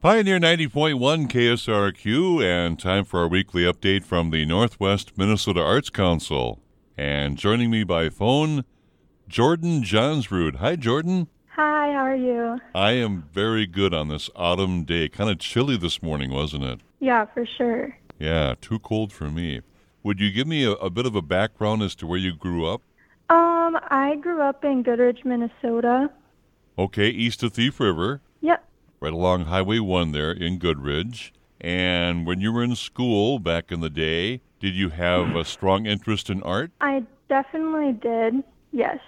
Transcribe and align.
Pioneer 0.00 0.38
90.1 0.38 1.26
KSRQ, 1.28 2.40
and 2.40 2.78
time 2.78 3.04
for 3.04 3.18
our 3.18 3.26
weekly 3.26 3.62
update 3.62 4.04
from 4.04 4.30
the 4.30 4.46
Northwest 4.46 5.18
Minnesota 5.18 5.60
Arts 5.60 5.90
Council. 5.90 6.60
And 6.96 7.36
joining 7.36 7.68
me 7.68 7.82
by 7.82 8.08
phone, 8.08 8.64
Jordynn 9.28 9.82
Jonsrud. 9.82 10.58
Hi, 10.58 10.76
Jordynn. 10.76 11.26
Hi, 11.48 11.90
how 11.90 12.04
are 12.04 12.14
you? 12.14 12.60
I 12.76 12.92
am 12.92 13.24
very 13.32 13.66
good 13.66 13.92
on 13.92 14.06
this 14.06 14.30
autumn 14.36 14.84
day. 14.84 15.08
Kind 15.08 15.30
of 15.30 15.40
chilly 15.40 15.76
this 15.76 16.00
morning, 16.00 16.30
wasn't 16.30 16.62
it? 16.62 16.78
Yeah, 17.00 17.24
for 17.34 17.44
sure. 17.44 17.96
Yeah, 18.20 18.54
too 18.60 18.78
cold 18.78 19.12
for 19.12 19.28
me. 19.28 19.62
Would 20.04 20.20
you 20.20 20.30
give 20.30 20.46
me 20.46 20.62
a, 20.62 20.74
a 20.74 20.90
bit 20.90 21.06
of 21.06 21.16
a 21.16 21.22
background 21.22 21.82
as 21.82 21.96
to 21.96 22.06
where 22.06 22.20
you 22.20 22.36
grew 22.36 22.68
up? 22.68 22.82
Um, 23.30 23.76
I 23.90 24.14
grew 24.20 24.42
up 24.42 24.64
in 24.64 24.84
Goodridge, 24.84 25.24
Minnesota. 25.24 26.08
Okay, 26.78 27.08
east 27.08 27.42
of 27.42 27.52
Thief 27.52 27.80
River. 27.80 28.20
Yep. 28.42 28.64
Right 29.00 29.12
along 29.12 29.44
Highway 29.44 29.78
1 29.78 30.12
there 30.12 30.32
in 30.32 30.58
Goodridge. 30.58 31.32
And 31.60 32.26
when 32.26 32.40
you 32.40 32.52
were 32.52 32.62
in 32.62 32.76
school 32.76 33.38
back 33.38 33.72
in 33.72 33.80
the 33.80 33.90
day, 33.90 34.40
did 34.60 34.74
you 34.74 34.90
have 34.90 35.34
a 35.34 35.44
strong 35.44 35.86
interest 35.86 36.30
in 36.30 36.42
art? 36.42 36.70
I 36.80 37.04
definitely 37.28 37.92
did. 37.92 38.42
Yes. 38.72 38.98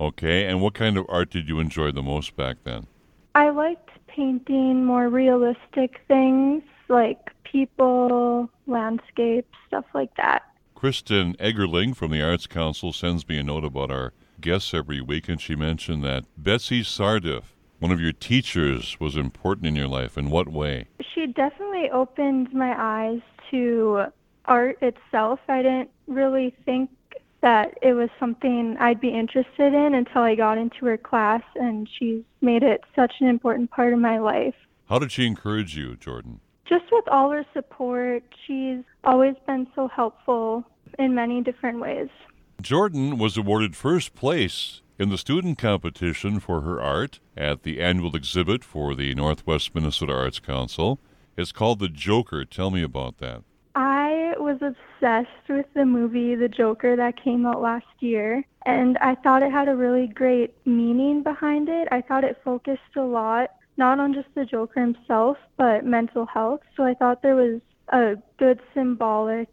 Okay, 0.00 0.46
and 0.46 0.62
what 0.62 0.74
kind 0.74 0.96
of 0.96 1.06
art 1.08 1.30
did 1.30 1.48
you 1.48 1.58
enjoy 1.58 1.90
the 1.90 2.02
most 2.02 2.36
back 2.36 2.58
then? 2.64 2.86
I 3.34 3.50
liked 3.50 3.90
painting 4.06 4.84
more 4.84 5.08
realistic 5.08 6.00
things 6.08 6.62
like 6.88 7.30
people, 7.44 8.48
landscapes, 8.66 9.54
stuff 9.66 9.84
like 9.94 10.14
that. 10.16 10.42
Kristen 10.74 11.34
Eggerling 11.34 11.96
from 11.96 12.12
the 12.12 12.22
Arts 12.22 12.46
Council 12.46 12.92
sends 12.92 13.28
me 13.28 13.38
a 13.38 13.42
note 13.42 13.64
about 13.64 13.90
our 13.90 14.12
guests 14.40 14.72
every 14.72 15.00
week, 15.00 15.28
and 15.28 15.40
she 15.40 15.56
mentioned 15.56 16.04
that 16.04 16.24
Betsy 16.36 16.82
Sardiff, 16.82 17.56
one 17.78 17.92
of 17.92 18.00
your 18.00 18.12
teachers, 18.12 18.98
was 18.98 19.16
important 19.16 19.66
in 19.66 19.76
your 19.76 19.88
life. 19.88 20.18
In 20.18 20.30
what 20.30 20.48
way? 20.48 20.88
She 21.14 21.26
definitely 21.26 21.90
opened 21.90 22.52
my 22.52 22.74
eyes 22.76 23.20
to 23.50 24.06
art 24.44 24.78
itself. 24.82 25.40
I 25.48 25.62
didn't 25.62 25.90
really 26.06 26.54
think 26.64 26.90
that 27.40 27.78
it 27.82 27.92
was 27.92 28.10
something 28.18 28.76
I'd 28.80 29.00
be 29.00 29.10
interested 29.10 29.72
in 29.72 29.94
until 29.94 30.22
I 30.22 30.34
got 30.34 30.58
into 30.58 30.86
her 30.86 30.96
class, 30.96 31.42
and 31.54 31.88
she's 31.98 32.22
made 32.40 32.62
it 32.62 32.82
such 32.96 33.14
an 33.20 33.28
important 33.28 33.70
part 33.70 33.92
of 33.92 34.00
my 34.00 34.18
life. 34.18 34.54
How 34.88 34.98
did 34.98 35.12
she 35.12 35.26
encourage 35.26 35.76
you, 35.76 35.96
Jordynn? 35.96 36.40
Just 36.64 36.86
with 36.90 37.06
all 37.08 37.30
her 37.30 37.46
support, 37.54 38.24
she's 38.46 38.82
always 39.04 39.34
been 39.46 39.68
so 39.74 39.86
helpful 39.88 40.64
in 40.98 41.14
many 41.14 41.40
different 41.40 41.78
ways. 41.78 42.08
Jordynn 42.62 43.18
was 43.18 43.36
awarded 43.36 43.76
first 43.76 44.14
place 44.14 44.82
in 44.98 45.10
the 45.10 45.18
student 45.18 45.58
competition 45.58 46.40
for 46.40 46.62
her 46.62 46.80
art 46.80 47.20
at 47.36 47.62
the 47.62 47.80
annual 47.80 48.16
exhibit 48.16 48.64
for 48.64 48.94
the 48.94 49.14
Northwest 49.14 49.74
Minnesota 49.74 50.12
Arts 50.12 50.40
Council. 50.40 50.98
It's 51.36 51.52
called 51.52 51.78
The 51.78 51.88
Joker. 51.88 52.44
Tell 52.44 52.70
me 52.70 52.82
about 52.82 53.18
that. 53.18 53.42
I 53.74 54.34
was 54.38 54.58
obsessed 54.60 55.48
with 55.48 55.66
the 55.74 55.84
movie 55.84 56.34
The 56.34 56.48
Joker 56.48 56.96
that 56.96 57.22
came 57.22 57.46
out 57.46 57.62
last 57.62 57.86
year, 58.00 58.44
and 58.66 58.98
I 58.98 59.14
thought 59.14 59.44
it 59.44 59.52
had 59.52 59.68
a 59.68 59.76
really 59.76 60.08
great 60.08 60.54
meaning 60.66 61.22
behind 61.22 61.68
it. 61.68 61.86
I 61.92 62.00
thought 62.00 62.24
it 62.24 62.40
focused 62.44 62.96
a 62.96 63.02
lot 63.02 63.50
not 63.78 64.00
on 64.00 64.12
just 64.12 64.26
the 64.34 64.44
Joker 64.44 64.80
himself, 64.80 65.38
but 65.56 65.84
mental 65.84 66.26
health. 66.26 66.60
So 66.76 66.82
I 66.82 66.94
thought 66.94 67.22
there 67.22 67.36
was 67.36 67.60
a 67.90 68.16
good 68.36 68.60
symbolic 68.74 69.48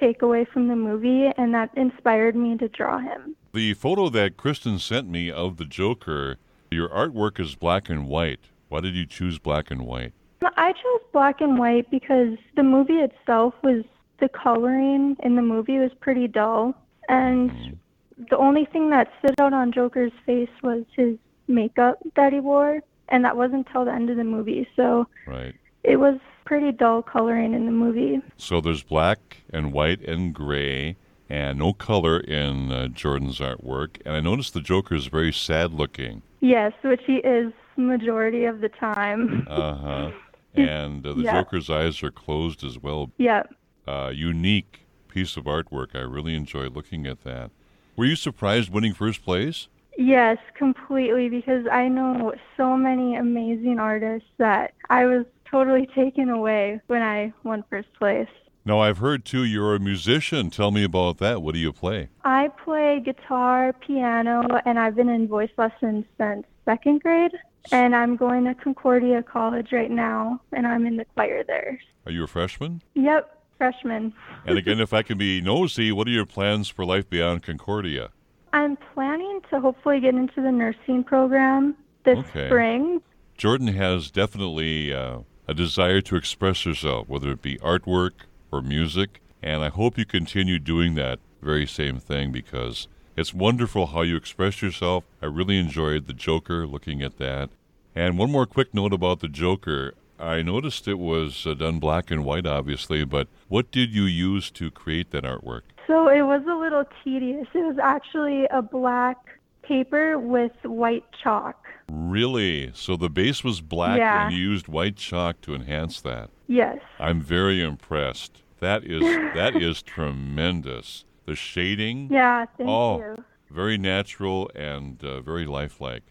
takeaway 0.00 0.48
from 0.48 0.68
the 0.68 0.76
movie, 0.76 1.30
and 1.36 1.54
that 1.54 1.70
inspired 1.76 2.34
me 2.34 2.56
to 2.56 2.68
draw 2.68 2.98
him. 2.98 3.36
The 3.56 3.72
photo 3.72 4.10
that 4.10 4.36
Kristen 4.36 4.78
sent 4.78 5.08
me 5.08 5.30
of 5.30 5.56
the 5.56 5.64
Joker, 5.64 6.36
your 6.70 6.90
artwork 6.90 7.40
is 7.40 7.54
black 7.54 7.88
and 7.88 8.06
white. 8.06 8.50
Why 8.68 8.82
did 8.82 8.94
you 8.94 9.06
choose 9.06 9.38
black 9.38 9.70
and 9.70 9.86
white? 9.86 10.12
I 10.58 10.72
chose 10.72 11.00
black 11.10 11.40
and 11.40 11.58
white 11.58 11.90
because 11.90 12.36
the 12.54 12.62
movie 12.62 12.98
itself 12.98 13.54
was 13.64 13.82
the 14.20 14.28
coloring 14.28 15.16
in 15.22 15.36
the 15.36 15.42
movie 15.42 15.78
was 15.78 15.90
pretty 16.00 16.28
dull, 16.28 16.74
and 17.08 17.50
mm-hmm. 17.50 18.24
the 18.28 18.36
only 18.36 18.66
thing 18.66 18.90
that 18.90 19.10
stood 19.20 19.40
out 19.40 19.54
on 19.54 19.72
Joker's 19.72 20.12
face 20.26 20.50
was 20.62 20.84
his 20.94 21.16
makeup 21.48 21.98
that 22.14 22.34
he 22.34 22.40
wore, 22.40 22.82
and 23.08 23.24
that 23.24 23.38
wasn't 23.38 23.66
until 23.68 23.86
the 23.86 23.92
end 23.92 24.10
of 24.10 24.18
the 24.18 24.24
movie. 24.24 24.68
So 24.76 25.08
Right. 25.26 25.54
it 25.82 25.96
was 25.96 26.18
pretty 26.44 26.72
dull 26.72 27.00
coloring 27.00 27.54
in 27.54 27.64
the 27.64 27.72
movie. 27.72 28.20
So 28.36 28.60
there's 28.60 28.82
black 28.82 29.38
and 29.50 29.72
white 29.72 30.02
and 30.02 30.34
gray 30.34 30.96
and 31.28 31.58
no 31.58 31.72
color 31.72 32.20
in 32.20 32.70
uh, 32.70 32.88
Jordynn's 32.92 33.40
artwork. 33.40 34.00
And 34.04 34.14
I 34.14 34.20
noticed 34.20 34.54
the 34.54 34.60
Joker 34.60 34.94
is 34.94 35.06
very 35.06 35.32
sad 35.32 35.72
looking. 35.72 36.22
Yes, 36.40 36.72
which 36.82 37.02
he 37.06 37.16
is 37.16 37.52
majority 37.76 38.44
of 38.44 38.60
the 38.60 38.68
time. 38.68 39.46
Uh 39.48 39.74
huh. 39.74 40.10
And 40.54 41.06
uh, 41.06 41.12
the 41.12 41.20
Yeah. 41.20 41.32
Joker's 41.34 41.68
eyes 41.68 42.02
are 42.02 42.10
closed 42.10 42.64
as 42.64 42.78
well. 42.78 43.10
Yep. 43.18 43.52
Uh, 43.86 44.10
unique 44.14 44.86
piece 45.08 45.36
of 45.36 45.44
artwork. 45.44 45.94
I 45.94 45.98
really 45.98 46.34
enjoyed 46.34 46.74
looking 46.74 47.06
at 47.06 47.24
that. 47.24 47.50
Were 47.94 48.06
you 48.06 48.16
surprised 48.16 48.70
winning 48.70 48.94
first 48.94 49.22
place? 49.22 49.68
Yes, 49.98 50.38
completely, 50.54 51.28
because 51.28 51.66
I 51.70 51.88
know 51.88 52.32
so 52.56 52.74
many 52.74 53.16
amazing 53.16 53.78
artists 53.78 54.28
that 54.38 54.72
I 54.88 55.04
was 55.04 55.26
totally 55.50 55.86
taken 55.94 56.30
away 56.30 56.80
when 56.86 57.02
I 57.02 57.34
won 57.44 57.62
first 57.68 57.92
place. 57.98 58.28
Now, 58.66 58.80
I've 58.80 58.98
heard 58.98 59.24
too 59.24 59.44
you're 59.44 59.76
a 59.76 59.78
musician. 59.78 60.50
Tell 60.50 60.72
me 60.72 60.82
about 60.82 61.18
that. 61.18 61.40
What 61.40 61.54
do 61.54 61.60
you 61.60 61.72
play? 61.72 62.08
I 62.24 62.48
play 62.48 62.98
guitar, 62.98 63.72
piano, 63.72 64.42
and 64.66 64.76
I've 64.76 64.96
been 64.96 65.08
in 65.08 65.28
voice 65.28 65.52
lessons 65.56 66.04
since 66.18 66.44
second 66.64 67.00
grade. 67.00 67.30
And 67.70 67.94
I'm 67.94 68.16
going 68.16 68.44
to 68.44 68.56
Concordia 68.56 69.22
College 69.22 69.70
right 69.70 69.90
now, 69.90 70.40
and 70.52 70.66
I'm 70.66 70.84
in 70.84 70.96
the 70.96 71.04
choir 71.14 71.44
there. 71.44 71.78
Are 72.06 72.10
you 72.12 72.24
a 72.24 72.26
freshman? 72.26 72.82
Yep, 72.94 73.40
freshman. 73.56 74.12
And 74.44 74.58
again, 74.58 74.80
if 74.80 74.92
I 74.92 75.02
can 75.02 75.16
be 75.16 75.40
nosy, 75.40 75.92
what 75.92 76.08
are 76.08 76.12
your 76.12 76.26
plans 76.26 76.68
for 76.68 76.84
life 76.84 77.08
beyond 77.08 77.44
Concordia? 77.44 78.10
I'm 78.52 78.76
planning 78.94 79.42
to 79.50 79.60
hopefully 79.60 80.00
get 80.00 80.16
into 80.16 80.42
the 80.42 80.50
nursing 80.50 81.04
program 81.04 81.76
this 82.04 82.18
Okay. 82.18 82.48
spring. 82.48 83.00
Jordynn 83.38 83.74
has 83.74 84.10
definitely 84.10 84.92
uh, 84.92 85.20
a 85.46 85.54
desire 85.54 86.00
to 86.00 86.16
express 86.16 86.64
herself, 86.64 87.08
whether 87.08 87.30
it 87.30 87.42
be 87.42 87.58
artwork 87.58 88.12
or 88.56 88.62
music. 88.62 89.20
And 89.42 89.62
I 89.62 89.68
hope 89.68 89.98
you 89.98 90.04
continue 90.04 90.58
doing 90.58 90.94
that 90.94 91.18
very 91.42 91.66
same 91.66 91.98
thing 91.98 92.32
because 92.32 92.88
it's 93.16 93.34
wonderful 93.34 93.86
how 93.88 94.02
you 94.02 94.16
express 94.16 94.62
yourself. 94.62 95.04
I 95.22 95.26
really 95.26 95.58
enjoyed 95.58 96.06
the 96.06 96.12
Joker 96.12 96.66
looking 96.66 97.02
at 97.02 97.18
that. 97.18 97.50
And 97.94 98.18
one 98.18 98.32
more 98.32 98.46
quick 98.46 98.74
note 98.74 98.92
about 98.92 99.20
the 99.20 99.28
Joker. 99.28 99.94
I 100.18 100.40
noticed 100.42 100.88
it 100.88 100.98
was 100.98 101.46
uh, 101.46 101.54
done 101.54 101.78
black 101.78 102.10
and 102.10 102.24
white, 102.24 102.46
obviously, 102.46 103.04
but 103.04 103.28
what 103.48 103.70
did 103.70 103.90
you 103.94 104.04
use 104.04 104.50
to 104.52 104.70
create 104.70 105.10
that 105.10 105.24
artwork? 105.24 105.62
So 105.86 106.08
it 106.08 106.22
was 106.22 106.42
a 106.50 106.54
little 106.54 106.84
tedious. 107.04 107.46
It 107.54 107.58
was 107.64 107.78
actually 107.80 108.46
a 108.46 108.62
black 108.62 109.18
paper 109.62 110.18
with 110.18 110.52
white 110.64 111.04
chalk. 111.22 111.62
Really? 111.90 112.70
So 112.74 112.96
the 112.96 113.10
base 113.10 113.44
was 113.44 113.60
black 113.60 113.98
Yeah. 113.98 114.26
and 114.26 114.34
you 114.34 114.42
used 114.42 114.66
white 114.68 114.96
chalk 114.96 115.40
to 115.42 115.54
enhance 115.54 116.00
that. 116.00 116.30
Yes. 116.48 116.78
I'm 116.98 117.20
very 117.20 117.62
impressed. 117.62 118.42
That 118.60 118.84
is 118.84 119.02
that 119.34 119.56
is 119.56 119.82
tremendous. 119.82 121.04
The 121.26 121.34
shading, 121.34 122.08
Yeah, 122.10 122.46
thank 122.56 122.68
Oh. 122.70 122.98
you. 122.98 123.24
very 123.50 123.76
natural 123.78 124.50
and 124.54 125.02
uh, 125.04 125.20
very 125.20 125.44
lifelike. 125.46 126.02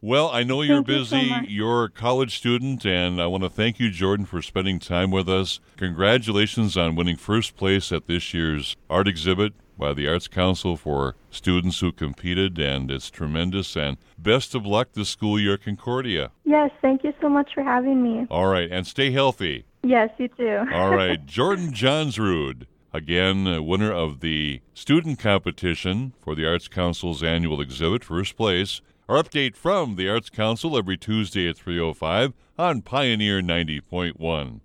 Well, 0.00 0.30
I 0.32 0.42
know 0.44 0.62
you're 0.62 0.76
Thank 0.84 0.88
you 0.88 1.04
so 1.04 1.16
busy. 1.16 1.34
you're 1.48 1.84
a 1.84 1.90
college 1.90 2.36
student, 2.38 2.84
and 2.86 3.20
I 3.20 3.26
want 3.26 3.42
to 3.42 3.50
thank 3.50 3.80
you, 3.80 3.90
Jordynn, 3.90 4.26
for 4.28 4.40
spending 4.42 4.78
time 4.78 5.10
with 5.10 5.28
us. 5.28 5.58
Congratulations 5.76 6.76
on 6.76 6.94
winning 6.94 7.16
first 7.16 7.56
place 7.56 7.90
at 7.90 8.06
this 8.06 8.32
year's 8.32 8.76
art 8.88 9.08
exhibit 9.08 9.54
by 9.76 9.92
the 9.92 10.06
Arts 10.06 10.28
Council 10.28 10.76
for 10.76 11.16
students 11.30 11.80
who 11.80 11.90
competed, 11.92 12.58
and 12.60 12.90
it's 12.92 13.10
tremendous. 13.10 13.76
And 13.76 13.96
best 14.16 14.54
of 14.54 14.64
luck 14.64 14.90
this 14.92 15.08
school 15.08 15.38
year, 15.38 15.56
Concordia. 15.58 16.30
Yes, 16.44 16.70
thank 16.80 17.02
you 17.02 17.12
so 17.20 17.28
much 17.28 17.52
for 17.54 17.62
having 17.64 18.00
me. 18.02 18.26
All 18.30 18.46
right, 18.46 18.70
and 18.70 18.86
stay 18.86 19.10
healthy. 19.10 19.64
Yes, 19.82 20.10
you 20.18 20.28
too. 20.28 20.64
All 20.72 20.90
right, 20.90 21.24
Jordynn 21.24 21.72
Jonsrud, 21.72 22.66
again, 22.92 23.64
winner 23.64 23.92
of 23.92 24.20
the 24.20 24.60
student 24.74 25.18
competition 25.18 26.14
for 26.20 26.34
the 26.34 26.46
Arts 26.46 26.68
Council's 26.68 27.22
annual 27.22 27.60
exhibit, 27.60 28.04
first 28.04 28.36
place. 28.36 28.80
Our 29.08 29.22
update 29.22 29.56
from 29.56 29.96
the 29.96 30.08
Arts 30.08 30.28
Council 30.28 30.76
every 30.76 30.98
Tuesday 30.98 31.48
at 31.48 31.56
3:05 31.56 32.34
on 32.58 32.82
Pioneer 32.82 33.40
90.1. 33.40 34.60